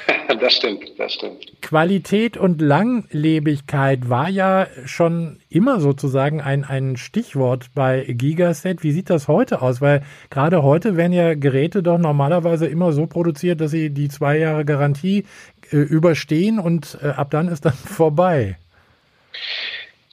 Das 0.39 0.54
stimmt, 0.54 0.84
das 0.98 1.13
stimmt. 1.13 1.62
Qualität 1.62 2.36
und 2.36 2.60
Langlebigkeit 2.60 4.10
war 4.10 4.27
ja 4.27 4.68
schon 4.86 5.38
immer 5.50 5.80
sozusagen 5.80 6.42
ein, 6.42 6.63
ein 6.63 6.98
Stichwort 6.98 7.70
bei 7.75 8.04
Gigaset. 8.08 8.84
Wie 8.84 8.92
sieht 8.92 9.10
das 9.10 9.27
heute 9.27 9.62
aus? 9.62 9.82
Weil 9.82 10.01
gerade 10.32 10.63
heute 10.63 10.98
werden 10.98 11.13
ja 11.13 11.36
Geräte 11.36 11.84
doch 11.84 12.00
normalerweise 12.00 12.65
immer 12.65 12.92
so 12.92 13.06
produziert, 13.06 13.62
dass 13.62 13.72
sie 13.72 13.92
die 13.92 14.10
zwei 14.10 14.39
Jahre 14.39 14.65
Garantie 14.65 15.25
äh, 15.72 15.77
überstehen 15.77 16.60
und 16.60 16.98
äh, 17.01 17.10
ab 17.10 17.30
dann 17.30 17.48
ist 17.48 17.65
dann 17.65 17.74
vorbei. 17.86 18.58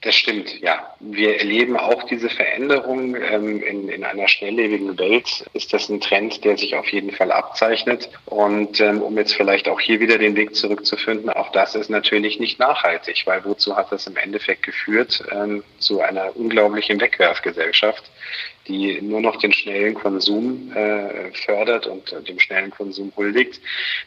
Das 0.03 0.15
stimmt, 0.15 0.59
ja. 0.59 0.93
Wir 0.99 1.37
erleben 1.39 1.77
auch 1.77 2.03
diese 2.03 2.29
Veränderung 2.29 3.15
ähm, 3.15 3.63
in, 3.63 3.87
in 3.87 4.03
einer 4.03 4.27
schnelllebigen 4.27 4.99
Welt. 4.99 5.45
Ist 5.53 5.73
das 5.73 5.87
ein 5.87 6.01
Trend, 6.01 6.43
der 6.43 6.57
sich 6.57 6.75
auf 6.75 6.89
jeden 6.89 7.11
Fall 7.11 7.31
abzeichnet? 7.31 8.09
Und 8.25 8.81
ähm, 8.81 9.01
um 9.01 9.17
jetzt 9.17 9.33
vielleicht 9.33 9.69
auch 9.69 9.79
hier 9.79 10.01
wieder 10.01 10.17
den 10.17 10.35
Weg 10.35 10.55
zurückzufinden, 10.55 11.29
auch 11.29 11.53
das 11.53 11.73
ist 11.75 11.89
natürlich 11.89 12.37
nicht 12.37 12.59
nachhaltig, 12.59 13.23
weil 13.25 13.45
wozu 13.45 13.77
hat 13.77 13.93
das 13.93 14.05
im 14.05 14.17
Endeffekt 14.17 14.63
geführt? 14.63 15.23
Ähm, 15.31 15.63
zu 15.79 16.01
einer 16.01 16.35
unglaublichen 16.35 16.99
Wegwerfgesellschaft 16.99 18.03
die 18.67 19.01
nur 19.01 19.21
noch 19.21 19.37
den 19.37 19.51
schnellen 19.51 19.93
Konsum 19.93 20.71
äh, 20.73 21.31
fördert 21.33 21.87
und 21.87 22.11
äh, 22.13 22.21
dem 22.21 22.39
schnellen 22.39 22.71
Konsum 22.71 23.11
huldigt. 23.15 23.59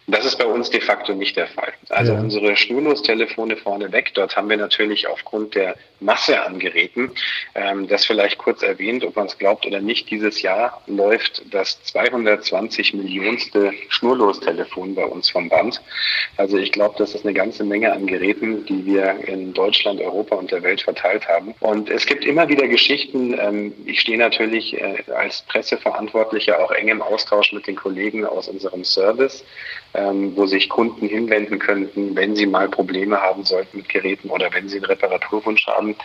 Das 0.07 0.25
ist 0.25 0.39
bei 0.39 0.47
uns 0.47 0.71
de 0.71 0.81
facto 0.81 1.15
nicht 1.15 1.37
der 1.37 1.49
Fall. 1.49 1.73
Also 1.91 2.13
ja. 2.13 2.21
unsere 2.21 2.57
Schnurlostelefone 2.57 3.57
vorneweg, 3.57 4.15
dort 4.15 4.37
haben 4.37 4.49
wir 4.49 4.57
natürlich 4.57 5.07
aufgrund 5.09 5.55
der 5.55 5.77
Masse 6.01 6.43
an 6.43 6.59
Geräten, 6.59 7.11
ähm, 7.55 7.89
das 7.89 8.05
vielleicht 8.05 8.39
kurz 8.39 8.63
erwähnt, 8.63 9.05
ob 9.05 9.17
man 9.17 9.27
es 9.27 9.39
glaubt 9.39 9.67
oder 9.67 9.81
nicht, 9.81 10.11
dieses 10.11 10.43
Jahr 10.43 10.83
läuft 10.87 11.43
das 11.51 11.83
220 11.85 12.95
Millionste 12.95 13.73
Schnurlostelefon 13.89 14.95
bei 14.95 15.05
uns 15.05 15.31
vom 15.31 15.49
Band. 15.49 15.83
Also 16.37 16.59
ich 16.59 16.73
glaube, 16.73 16.97
das 16.99 17.15
ist 17.15 17.25
eine 17.25 17.35
ganze 17.35 17.65
Menge 17.65 17.93
an 17.93 18.07
Geräten, 18.07 18.65
die 18.67 18.85
wir 18.87 19.17
in 19.27 19.53
Deutschland, 19.53 20.01
Europa 20.01 20.37
und 20.37 20.51
der 20.51 20.63
Welt 20.63 20.83
verteilt 20.83 21.29
haben. 21.29 21.55
Und 21.61 21.91
es 21.91 22.07
gibt 22.07 22.25
immer 22.25 22.49
wieder 22.49 22.69
Geschichten, 22.69 23.39
ähm, 23.39 23.73
ich 23.87 24.01
stehe 24.01 24.19
natürlich 24.19 24.46
natürlich 24.47 24.81
äh, 24.81 25.05
als 25.13 25.43
Presseverantwortlicher 25.43 26.59
auch 26.59 26.71
eng 26.71 26.89
im 26.89 27.03
Austausch 27.03 27.53
mit 27.53 27.67
den 27.67 27.77
Kollegen 27.77 28.25
aus 28.25 28.49
unserem 28.49 28.85
Service, 28.85 29.45
ähm, 29.97 30.37
wo 30.37 30.47
sich 30.47 30.69
Kunden 30.69 31.09
hinwenden 31.09 31.59
könnten, 31.59 32.15
wenn 32.15 32.37
sie 32.37 32.47
mal 32.47 32.69
Probleme 32.69 33.21
haben 33.21 33.45
sollten 33.45 33.79
mit 33.79 33.89
Geräten 33.89 34.31
oder 34.31 34.53
wenn 34.53 34.69
sie 34.69 34.77
einen 34.77 34.87
Reparaturwunsch 34.87 35.67
haben, 35.67 35.97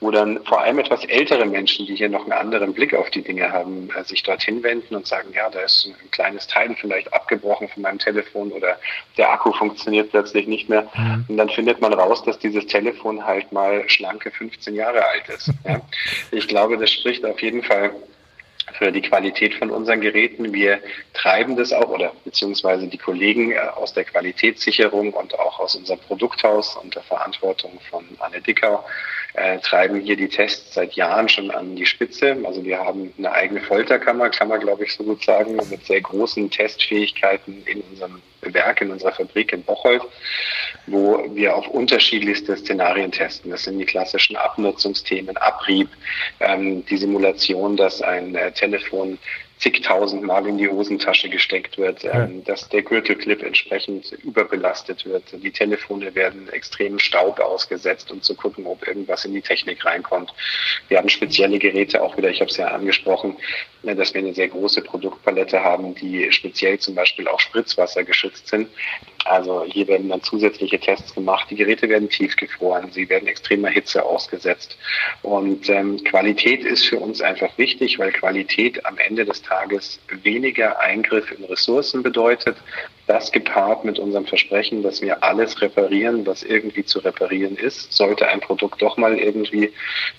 wo 0.00 0.10
dann 0.10 0.42
vor 0.44 0.62
allem 0.62 0.78
etwas 0.78 1.04
ältere 1.04 1.44
Menschen, 1.44 1.86
die 1.86 1.94
hier 1.94 2.08
noch 2.08 2.22
einen 2.22 2.32
anderen 2.32 2.74
Blick 2.74 2.94
auf 2.94 3.10
die 3.10 3.22
Dinge 3.22 3.52
haben, 3.52 3.90
äh, 3.96 4.04
sich 4.04 4.22
dorthin 4.22 4.62
wenden 4.62 4.94
und 4.94 5.06
sagen, 5.06 5.28
ja, 5.34 5.48
da 5.50 5.60
ist 5.60 5.86
ein 5.86 6.10
kleines 6.10 6.46
Teil 6.46 6.74
vielleicht 6.74 7.12
abgebrochen 7.12 7.68
von 7.68 7.82
meinem 7.82 7.98
Telefon 7.98 8.50
oder 8.52 8.78
der 9.16 9.30
Akku 9.30 9.52
funktioniert 9.52 10.10
plötzlich 10.10 10.46
nicht 10.46 10.68
mehr. 10.68 10.88
Mhm. 10.94 11.24
Und 11.28 11.36
dann 11.36 11.50
findet 11.50 11.80
man 11.80 11.92
raus, 11.92 12.22
dass 12.24 12.38
dieses 12.38 12.66
Telefon 12.66 13.24
halt 13.24 13.52
mal 13.52 13.88
schlanke 13.88 14.30
15 14.30 14.74
Jahre 14.74 15.04
alt 15.06 15.28
ist. 15.28 15.50
Ja. 15.64 15.80
Ich 16.30 16.48
glaube, 16.48 16.76
das 16.78 16.90
spricht 16.90 17.24
auf 17.24 17.40
jeden 17.40 17.62
Fall 17.62 17.92
für 18.78 18.92
die 18.92 19.02
Qualität 19.02 19.54
von 19.54 19.70
unseren 19.70 20.00
Geräten. 20.00 20.52
Wir 20.52 20.80
treiben 21.12 21.56
das 21.56 21.72
auch 21.72 21.88
oder 21.88 22.12
beziehungsweise 22.24 22.86
die 22.86 22.98
Kollegen 22.98 23.52
äh, 23.52 23.58
aus 23.58 23.92
der 23.92 24.04
Qualitätssicherung 24.04 25.12
und 25.12 25.38
auch 25.38 25.60
aus 25.60 25.74
unserem 25.74 26.00
Produkthaus 26.00 26.76
unter 26.76 27.02
Verantwortung 27.02 27.78
von 27.90 28.04
Anne 28.18 28.40
Dickau 28.40 28.84
äh, 29.34 29.58
treiben 29.58 30.00
hier 30.00 30.16
die 30.16 30.28
Tests 30.28 30.74
seit 30.74 30.94
Jahren 30.94 31.28
schon 31.28 31.50
an 31.50 31.74
die 31.76 31.86
Spitze. 31.86 32.36
Also 32.44 32.64
wir 32.64 32.78
haben 32.78 33.12
eine 33.18 33.32
eigene 33.32 33.60
Folterkammer, 33.60 34.30
kann 34.30 34.48
man 34.48 34.60
glaube 34.60 34.84
ich 34.84 34.94
so 34.94 35.02
gut 35.02 35.24
sagen, 35.24 35.56
mit 35.56 35.84
sehr 35.84 36.00
großen 36.00 36.50
Testfähigkeiten 36.50 37.64
in 37.66 37.80
unserem 37.90 38.22
Werk, 38.42 38.80
in 38.80 38.92
unserer 38.92 39.12
Fabrik 39.12 39.52
in 39.52 39.62
Bocholt, 39.64 40.02
wo 40.86 41.24
wir 41.34 41.56
auf 41.56 41.66
unterschiedlichste 41.68 42.56
Szenarien 42.56 43.10
testen. 43.10 43.50
Das 43.50 43.64
sind 43.64 43.78
die 43.78 43.86
klassischen 43.86 44.36
Abnutzungsthemen, 44.36 45.36
Abrieb, 45.38 45.88
ähm, 46.40 46.84
die 46.86 46.96
Simulation, 46.96 47.76
dass 47.76 48.02
ein 48.02 48.36
äh, 48.36 48.52
Telefon 48.52 49.18
zigtausend 49.64 50.22
Mal 50.22 50.46
in 50.46 50.58
die 50.58 50.68
Hosentasche 50.68 51.30
gesteckt 51.30 51.78
wird, 51.78 52.02
ja. 52.02 52.24
ähm, 52.24 52.44
dass 52.44 52.68
der 52.68 52.82
Gürtelclip 52.82 53.42
entsprechend 53.42 54.12
überbelastet 54.22 55.06
wird. 55.06 55.24
Die 55.32 55.50
Telefone 55.50 56.14
werden 56.14 56.50
extrem 56.50 56.98
Staub 56.98 57.40
ausgesetzt, 57.40 58.10
um 58.12 58.20
zu 58.20 58.34
gucken, 58.34 58.66
ob 58.66 58.86
irgendwas 58.86 59.24
in 59.24 59.32
die 59.32 59.40
Technik 59.40 59.82
reinkommt. 59.86 60.34
Wir 60.88 60.98
haben 60.98 61.08
spezielle 61.08 61.58
Geräte, 61.58 62.02
auch 62.02 62.14
wieder, 62.18 62.28
ich 62.28 62.40
habe 62.42 62.50
es 62.50 62.58
ja 62.58 62.66
angesprochen, 62.66 63.38
ne, 63.82 63.96
dass 63.96 64.12
wir 64.12 64.20
eine 64.20 64.34
sehr 64.34 64.48
große 64.48 64.82
Produktpalette 64.82 65.64
haben, 65.64 65.94
die 65.94 66.30
speziell 66.30 66.78
zum 66.78 66.94
Beispiel 66.94 67.26
auch 67.26 67.40
Spritzwasser 67.40 68.04
geschützt 68.04 68.48
sind. 68.48 68.68
Also 69.24 69.64
hier 69.64 69.88
werden 69.88 70.10
dann 70.10 70.22
zusätzliche 70.22 70.78
Tests 70.78 71.14
gemacht. 71.14 71.46
Die 71.48 71.56
Geräte 71.56 71.88
werden 71.88 72.10
tiefgefroren, 72.10 72.92
sie 72.92 73.08
werden 73.08 73.26
extremer 73.26 73.70
Hitze 73.70 74.04
ausgesetzt. 74.04 74.76
Und 75.22 75.70
ähm, 75.70 76.04
Qualität 76.04 76.62
ist 76.64 76.84
für 76.84 76.98
uns 76.98 77.22
einfach 77.22 77.56
wichtig, 77.56 77.98
weil 77.98 78.12
Qualität 78.12 78.84
am 78.84 78.98
Ende 78.98 79.24
des 79.24 79.40
Tages 79.40 79.53
weniger 80.22 80.80
Eingriff 80.80 81.30
in 81.30 81.44
Ressourcen 81.44 82.02
bedeutet. 82.02 82.56
Das 83.06 83.32
gepaart 83.32 83.84
mit 83.84 83.98
unserem 83.98 84.26
Versprechen, 84.26 84.82
dass 84.82 85.02
wir 85.02 85.22
alles 85.22 85.60
reparieren, 85.60 86.26
was 86.26 86.42
irgendwie 86.42 86.84
zu 86.84 87.00
reparieren 87.00 87.56
ist. 87.56 87.92
Sollte 87.92 88.26
ein 88.28 88.40
Produkt 88.40 88.80
doch 88.80 88.96
mal 88.96 89.18
irgendwie 89.18 89.72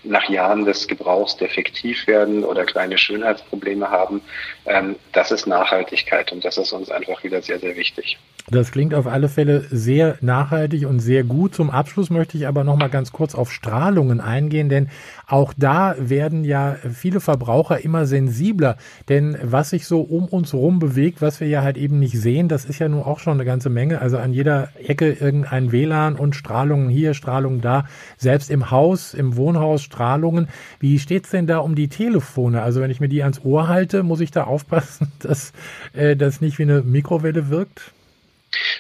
nach 0.03 0.29
Jahren 0.29 0.65
des 0.65 0.87
Gebrauchs 0.87 1.35
defektiv 1.37 2.05
werden 2.07 2.43
oder 2.43 2.65
kleine 2.65 2.97
Schönheitsprobleme 2.97 3.89
haben, 3.89 4.21
ähm, 4.65 4.95
das 5.13 5.31
ist 5.31 5.47
Nachhaltigkeit 5.47 6.31
und 6.31 6.45
das 6.45 6.57
ist 6.57 6.73
uns 6.73 6.91
einfach 6.91 7.23
wieder 7.23 7.41
sehr, 7.41 7.59
sehr 7.59 7.75
wichtig. 7.75 8.17
Das 8.51 8.69
klingt 8.69 8.93
auf 8.93 9.07
alle 9.07 9.27
Fälle 9.27 9.65
sehr 9.71 10.17
nachhaltig 10.21 10.85
und 10.85 10.99
sehr 10.99 11.23
gut. 11.23 11.55
Zum 11.55 11.71
Abschluss 11.71 12.11
möchte 12.11 12.37
ich 12.37 12.47
aber 12.47 12.63
noch 12.63 12.75
mal 12.77 12.91
ganz 12.91 13.11
kurz 13.11 13.33
auf 13.33 13.51
Strahlungen 13.51 14.21
eingehen, 14.21 14.69
denn 14.69 14.89
auch 15.25 15.51
da 15.57 15.95
werden 15.97 16.43
ja 16.43 16.75
viele 16.93 17.21
Verbraucher 17.21 17.83
immer 17.83 18.05
sensibler. 18.05 18.77
Denn 19.09 19.35
was 19.41 19.71
sich 19.71 19.87
so 19.87 20.01
um 20.01 20.25
uns 20.25 20.53
herum 20.53 20.77
bewegt, 20.77 21.23
was 21.23 21.39
wir 21.39 21.47
ja 21.47 21.63
halt 21.63 21.75
eben 21.75 21.97
nicht 21.97 22.19
sehen, 22.19 22.47
das 22.47 22.65
ist 22.65 22.77
ja 22.77 22.87
nun 22.87 23.01
auch 23.01 23.17
schon 23.17 23.33
eine 23.33 23.45
ganze 23.45 23.71
Menge. 23.71 23.99
Also 23.99 24.19
an 24.19 24.31
jeder 24.31 24.69
Ecke 24.75 25.11
irgendein 25.11 25.71
WLAN 25.71 26.15
und 26.15 26.35
Strahlungen 26.35 26.89
hier, 26.89 27.15
Strahlungen 27.15 27.61
da. 27.61 27.85
Selbst 28.15 28.51
im 28.51 28.69
Haus, 28.69 29.15
im 29.15 29.37
Wohnhaus 29.37 29.81
Strahlungen. 29.81 30.49
Wie 30.79 30.99
steht's 30.99 31.31
denn 31.31 31.47
da 31.47 31.57
um 31.57 31.73
die 31.73 31.87
Telefone? 31.87 32.61
Also 32.61 32.79
wenn 32.79 32.91
ich 32.91 32.99
mir 32.99 33.09
die 33.09 33.23
ans 33.23 33.43
Ohr 33.43 33.67
halte, 33.67 34.03
muss 34.03 34.19
ich 34.19 34.29
da 34.29 34.43
aufpassen, 34.43 35.11
dass 35.19 35.51
äh, 35.93 36.15
das 36.15 36.41
nicht 36.41 36.59
wie 36.59 36.63
eine 36.63 36.83
Mikrowelle 36.83 37.49
wirkt? 37.49 37.94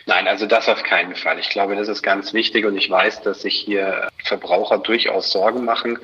Nein, 0.05 0.27
also 0.27 0.45
das 0.45 0.69
auf 0.69 0.83
keinen 0.83 1.15
Fall. 1.15 1.39
Ich 1.39 1.49
glaube, 1.49 1.75
das 1.75 1.87
ist 1.87 2.03
ganz 2.03 2.33
wichtig 2.33 2.65
und 2.65 2.77
ich 2.77 2.89
weiß, 2.89 3.21
dass 3.21 3.41
sich 3.41 3.55
hier 3.55 4.09
Verbraucher 4.23 4.77
durchaus 4.77 5.31
Sorgen 5.31 5.65
machen. 5.65 5.99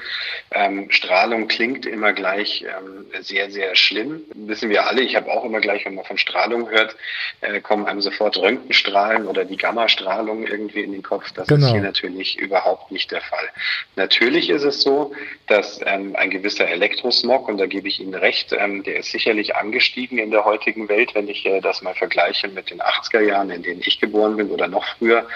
Ähm, 0.52 0.90
Strahlung 0.92 1.48
klingt 1.48 1.86
immer 1.86 2.14
gleich 2.14 2.64
ähm, 2.64 3.06
sehr, 3.22 3.50
sehr 3.52 3.76
schlimm. 3.76 4.22
Wissen 4.34 4.70
wir 4.70 4.88
alle. 4.88 5.02
Ich 5.02 5.16
habe 5.16 5.32
auch 5.32 5.44
immer 5.44 5.60
gleich, 5.60 5.86
wenn 5.86 5.96
man 5.96 6.06
von 6.06 6.18
Strahlung 6.18 6.70
hört, 6.70 6.96
äh, 7.42 7.62
kommen 7.62 7.86
einem 7.86 8.02
sofort 8.02 8.38
Röntgenstrahlen 8.38 9.28
oder 9.28 9.46
die 9.46 9.58
Gammastrahlung 9.58 10.46
irgendwie 10.46 10.82
in 10.82 10.92
den 10.92 11.04
Kopf. 11.04 11.32
Das 11.34 11.48
genau. 11.48 11.66
ist 11.66 11.72
hier 11.72 11.82
natürlich 11.82 12.38
überhaupt 12.38 12.92
nicht 12.92 13.12
der 13.12 13.22
Fall. 13.22 13.50
Natürlich 13.96 14.50
ist 14.50 14.64
es 14.64 14.82
so, 14.82 15.14
dass 15.48 15.80
ähm, 15.86 16.16
ein 16.16 16.30
gewisser 16.30 16.68
Elektrosmog, 16.68 17.48
und 17.48 17.58
da 17.58 17.66
gebe 17.66 17.88
ich 17.88 18.00
Ihnen 18.00 18.16
recht, 18.16 18.54
ähm, 18.54 18.84
der 18.84 18.98
ist 18.98 19.12
sicherlich 19.12 19.56
angestiegen 19.56 20.18
in 20.18 20.32
der 20.32 20.46
heutigen 20.46 20.90
Welt, 20.90 21.16
wenn 21.16 21.28
ich 21.28 21.46
äh, 21.46 21.62
das 21.62 21.82
mal 21.82 21.96
vergleiche 21.96 22.48
mit 22.48 22.70
den 22.70 22.82
80er 22.82 23.22
Jahren, 23.22 23.50
in 23.62 23.64
denen 23.64 23.82
ich 23.86 24.00
geboren 24.00 24.38
bin 24.38 24.50
oder 24.50 24.68
noch 24.68 24.86
früher, 24.98 25.28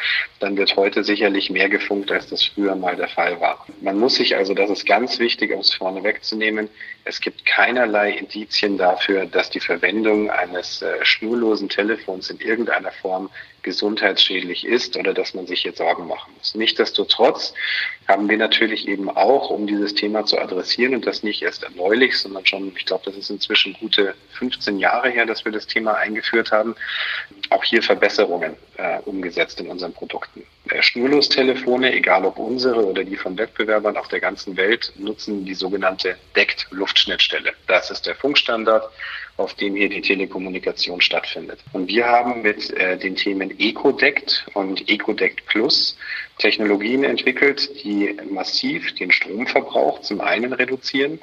dann 0.46 0.58
wird 0.58 0.76
heute 0.76 1.04
sicherlich 1.04 1.50
mehr 1.50 1.70
gefunkt, 1.70 2.12
als 2.12 2.28
das 2.28 2.44
früher 2.44 2.76
mal 2.76 2.96
der 2.96 3.08
Fall 3.08 3.42
war. 3.42 3.66
Man 3.82 3.98
muss 3.98 4.16
sich 4.16 4.36
also, 4.36 4.54
das 4.54 4.70
ist 4.70 4.86
ganz 4.86 5.18
wichtig, 5.18 5.52
um 5.52 5.62
es 5.62 5.74
vorne 5.74 6.04
wegzunehmen, 6.04 6.70
es 7.08 7.20
gibt 7.22 7.46
keinerlei 7.46 8.12
Indizien 8.12 8.78
dafür, 8.80 9.28
dass 9.28 9.52
die 9.52 9.60
Verwendung 9.60 10.32
eines 10.32 10.82
äh, 10.82 11.06
schnurlosen 11.06 11.70
Telefons 11.70 12.32
in 12.32 12.40
irgendeiner 12.40 12.92
Form 12.92 13.30
gesundheitsschädlich 13.62 14.66
ist 14.66 14.98
oder 14.98 15.14
dass 15.14 15.36
man 15.36 15.46
sich 15.46 15.64
jetzt 15.64 15.78
Sorgen 15.78 16.08
machen 16.08 16.34
muss. 16.38 16.56
Nichtsdestotrotz 16.56 17.54
haben 18.08 18.28
wir 18.28 18.38
natürlich 18.38 18.88
eben 18.88 19.10
auch, 19.10 19.52
um 19.52 19.68
dieses 19.68 19.94
Thema 19.94 20.26
zu 20.26 20.40
adressieren 20.40 20.96
und 20.96 21.06
das 21.06 21.22
nicht 21.22 21.44
erst 21.44 21.68
neulich, 21.76 22.18
sondern 22.18 22.46
schon, 22.46 22.74
ich 22.76 22.86
glaube, 22.86 23.04
das 23.06 23.16
ist 23.16 23.30
inzwischen 23.30 23.74
gute 23.80 24.16
15 24.34 24.80
Jahre 24.80 25.10
her, 25.10 25.28
dass 25.28 25.46
wir 25.46 25.52
das 25.52 25.68
Thema 25.68 25.94
eingeführt 25.96 26.52
haben, 26.52 26.76
auch 27.52 27.64
hier 27.64 27.84
Verbesserungen 27.84 28.56
äh, 28.78 29.00
umgesetzt 29.06 29.60
in 29.60 29.68
unseren 29.68 29.94
Produkten. 29.94 30.35
Äh, 30.70 30.82
Schnurlostelefone, 30.82 31.94
egal 31.94 32.26
ob 32.26 32.40
unsere 32.40 32.86
oder 32.86 33.04
die 33.04 33.18
von 33.18 33.38
Wettbewerbern 33.38 33.98
auf 33.98 34.08
der 34.08 34.20
ganzen 34.20 34.58
Welt, 34.58 34.94
nutzen 34.98 35.46
die 35.46 35.54
sogenannte 35.54 36.18
Deckt-Luftschnittstelle. 36.36 37.54
Das 37.68 37.92
ist 37.92 38.06
der 38.06 38.16
Funkstandard, 38.16 38.90
auf 39.38 39.54
dem 39.56 39.76
hier 39.76 39.90
die 39.90 40.02
Telekommunikation 40.02 41.02
stattfindet. 41.02 41.60
Und 41.74 41.88
wir 41.88 42.06
haben 42.06 42.42
mit 42.42 42.72
äh, 42.72 42.98
den 42.98 43.16
Themen 43.16 43.60
EcoDect 43.60 44.48
und 44.54 44.90
EcoDect 44.90 45.46
Plus 45.46 45.98
Technologien 46.40 47.04
entwickelt, 47.04 47.84
die 47.84 48.18
massiv 48.30 48.96
den 48.96 49.12
Stromverbrauch 49.12 50.02
zum 50.02 50.22
einen 50.22 50.54
reduzieren 50.54 51.20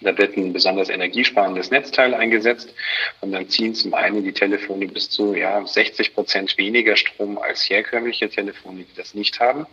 da 0.00 0.16
wird 0.16 0.36
ein 0.36 0.52
besonders 0.52 0.88
energiesparendes 0.90 1.70
Netzteil 1.70 2.14
eingesetzt 2.14 2.72
und 3.20 3.32
dann 3.32 3.48
ziehen 3.48 3.74
zum 3.74 3.94
einen 3.94 4.22
die 4.22 4.32
Telefone 4.32 4.86
bis 4.86 5.10
zu 5.10 5.34
ja, 5.34 5.64
60 5.64 6.14
Prozent 6.14 6.56
weniger 6.56 6.96
Strom 6.96 7.38
als 7.38 7.68
herkömmliche 7.68 8.28
Telefone, 8.28 8.84
die 8.84 8.96
das 8.96 9.14
nicht 9.14 9.40
haben. 9.40 9.66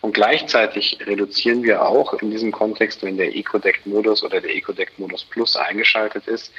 Und 0.00 0.14
gleichzeitig 0.14 0.98
reduzieren 1.06 1.62
wir 1.62 1.82
auch 1.82 2.14
in 2.14 2.30
diesem 2.30 2.50
Kontext, 2.50 3.02
wenn 3.04 3.16
der 3.16 3.34
EcoDect-Modus 3.34 4.24
oder 4.24 4.40
der 4.40 4.54
EcoDect-Modus 4.54 5.24
Plus 5.24 5.56
eingeschaltet 5.56 6.26
ist, 6.26 6.52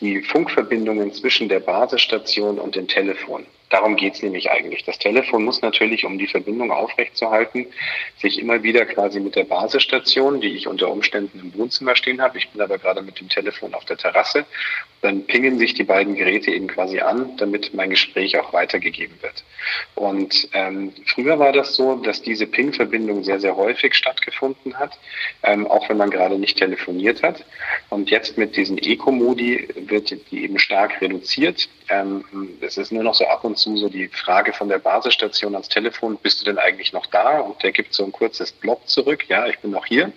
die 0.00 0.22
Funkverbindungen 0.22 1.12
zwischen 1.12 1.48
der 1.48 1.60
Basisstation 1.60 2.58
und 2.58 2.74
dem 2.74 2.88
Telefon. 2.88 3.46
Darum 3.72 3.96
geht 3.96 4.12
es 4.14 4.22
nämlich 4.22 4.50
eigentlich. 4.50 4.84
Das 4.84 4.98
Telefon 4.98 5.44
muss 5.44 5.62
natürlich, 5.62 6.04
um 6.04 6.18
die 6.18 6.26
Verbindung 6.26 6.70
aufrechtzuerhalten, 6.70 7.66
sich 8.18 8.38
immer 8.38 8.62
wieder 8.62 8.84
quasi 8.84 9.18
mit 9.18 9.34
der 9.34 9.44
Basisstation, 9.44 10.42
die 10.42 10.54
ich 10.54 10.68
unter 10.68 10.90
Umständen 10.90 11.40
im 11.40 11.54
Wohnzimmer 11.58 11.96
stehen 11.96 12.20
habe, 12.20 12.36
ich 12.36 12.50
bin 12.50 12.60
aber 12.60 12.76
gerade 12.76 13.00
mit 13.00 13.18
dem 13.18 13.30
Telefon 13.30 13.72
auf 13.72 13.86
der 13.86 13.96
Terrasse, 13.96 14.44
dann 15.00 15.24
pingen 15.24 15.58
sich 15.58 15.72
die 15.72 15.84
beiden 15.84 16.14
Geräte 16.14 16.50
eben 16.50 16.68
quasi 16.68 17.00
an, 17.00 17.36
damit 17.38 17.72
mein 17.72 17.88
Gespräch 17.88 18.38
auch 18.38 18.52
weitergegeben 18.52 19.16
wird. 19.22 19.42
Und 19.94 20.48
ähm, 20.52 20.92
früher 21.06 21.38
war 21.38 21.52
das 21.52 21.74
so, 21.74 21.96
dass 21.96 22.20
diese 22.20 22.46
Ping-Verbindung 22.46 23.24
sehr, 23.24 23.40
sehr 23.40 23.56
häufig 23.56 23.94
stattgefunden 23.94 24.78
hat, 24.78 24.98
ähm, 25.42 25.66
auch 25.66 25.88
wenn 25.88 25.96
man 25.96 26.10
gerade 26.10 26.38
nicht 26.38 26.58
telefoniert 26.58 27.22
hat. 27.22 27.44
Und 27.88 28.10
jetzt 28.10 28.36
mit 28.36 28.54
diesen 28.56 28.76
Eco-Modi 28.76 29.68
wird 29.76 30.14
die 30.30 30.44
eben 30.44 30.58
stark 30.58 31.00
reduziert. 31.00 31.68
Ähm, 31.88 32.24
es 32.60 32.76
ist 32.76 32.92
nur 32.92 33.02
noch 33.02 33.14
so 33.14 33.26
ab 33.26 33.44
und 33.44 33.58
zu 33.58 33.61
so 33.62 33.88
die 33.88 34.08
Frage 34.08 34.52
von 34.52 34.68
der 34.68 34.78
Basisstation 34.78 35.54
ans 35.54 35.68
Telefon, 35.68 36.18
bist 36.22 36.40
du 36.40 36.44
denn 36.44 36.58
eigentlich 36.58 36.92
noch 36.92 37.06
da? 37.06 37.40
Und 37.40 37.62
der 37.62 37.72
gibt 37.72 37.94
so 37.94 38.04
ein 38.04 38.12
kurzes 38.12 38.52
Block 38.52 38.88
zurück, 38.88 39.28
ja, 39.28 39.46
ich 39.46 39.58
bin 39.60 39.70
noch 39.70 39.86
hier. 39.86 40.12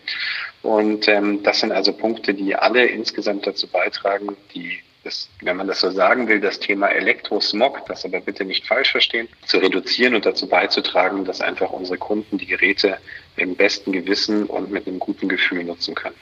Und 0.62 1.08
ähm, 1.08 1.44
das 1.44 1.60
sind 1.60 1.72
also 1.72 1.94
Punkte, 1.94 2.34
die 2.34 2.56
alle 2.56 2.86
insgesamt 2.86 3.46
dazu 3.46 3.68
beitragen, 3.68 4.36
die 4.54 4.80
das, 5.06 5.30
wenn 5.42 5.56
man 5.56 5.68
das 5.68 5.82
so 5.82 5.92
sagen 5.92 6.28
will, 6.28 6.42
das 6.42 6.60
Thema 6.60 6.88
Elektrosmog, 6.88 7.86
das 7.86 8.06
aber 8.06 8.22
bitte 8.22 8.44
nicht 8.44 8.66
falsch 8.66 8.92
verstehen, 8.92 9.30
zu 9.46 9.60
reduzieren 9.60 10.16
und 10.16 10.25
dazu 10.25 10.48
beizutragen, 10.48 11.25
dass 11.25 11.42
einfach 11.42 11.70
unsere 11.70 12.00
Kunden 12.00 12.40
die 12.40 12.48
Geräte 12.48 12.98
im 13.38 13.56
besten 13.56 13.92
Gewissen 13.92 14.46
und 14.46 14.72
mit 14.72 14.88
einem 14.88 15.00
guten 15.00 15.30
Gefühl 15.30 15.64
nutzen 15.64 15.94
können. 15.94 16.16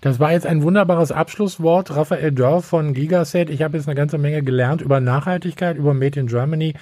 Das 0.00 0.20
war 0.20 0.32
jetzt 0.32 0.46
ein 0.46 0.62
wunderbares 0.62 1.10
Abschlusswort. 1.10 1.94
Raphael 1.94 2.30
Dörr 2.32 2.62
von 2.62 2.94
Gigaset. 2.94 3.50
Ich 3.50 3.62
habe 3.62 3.76
jetzt 3.76 3.88
eine 3.88 3.96
ganze 3.96 4.18
Menge 4.18 4.42
gelernt 4.42 4.80
über 4.80 5.00
Nachhaltigkeit, 5.00 5.76
über 5.76 5.92
Made 5.92 6.20
in 6.20 6.28
Germany, 6.28 6.74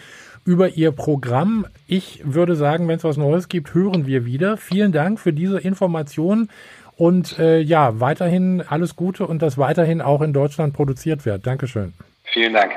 über 0.44 0.68
Ihr 0.68 0.92
Programm. 0.92 1.66
Ich 1.86 2.20
würde 2.24 2.56
sagen, 2.56 2.88
wenn 2.88 2.98
es 2.98 3.04
was 3.04 3.16
Neues 3.16 3.48
gibt, 3.48 3.72
hören 3.72 4.06
wir 4.06 4.26
wieder. 4.26 4.58
Vielen 4.58 4.92
Dank 4.92 5.18
für 5.18 5.32
diese 5.32 5.58
Informationen. 5.58 6.50
Und 6.96 7.38
äh, 7.38 7.60
ja, 7.60 8.00
weiterhin 8.00 8.62
alles 8.66 8.96
Gute 8.96 9.26
und 9.26 9.42
dass 9.42 9.58
weiterhin 9.58 10.00
auch 10.00 10.22
in 10.22 10.32
Deutschland 10.32 10.74
produziert 10.74 11.26
wird. 11.26 11.46
Dankeschön. 11.46 11.92
Vielen 12.24 12.54
Dank. 12.54 12.72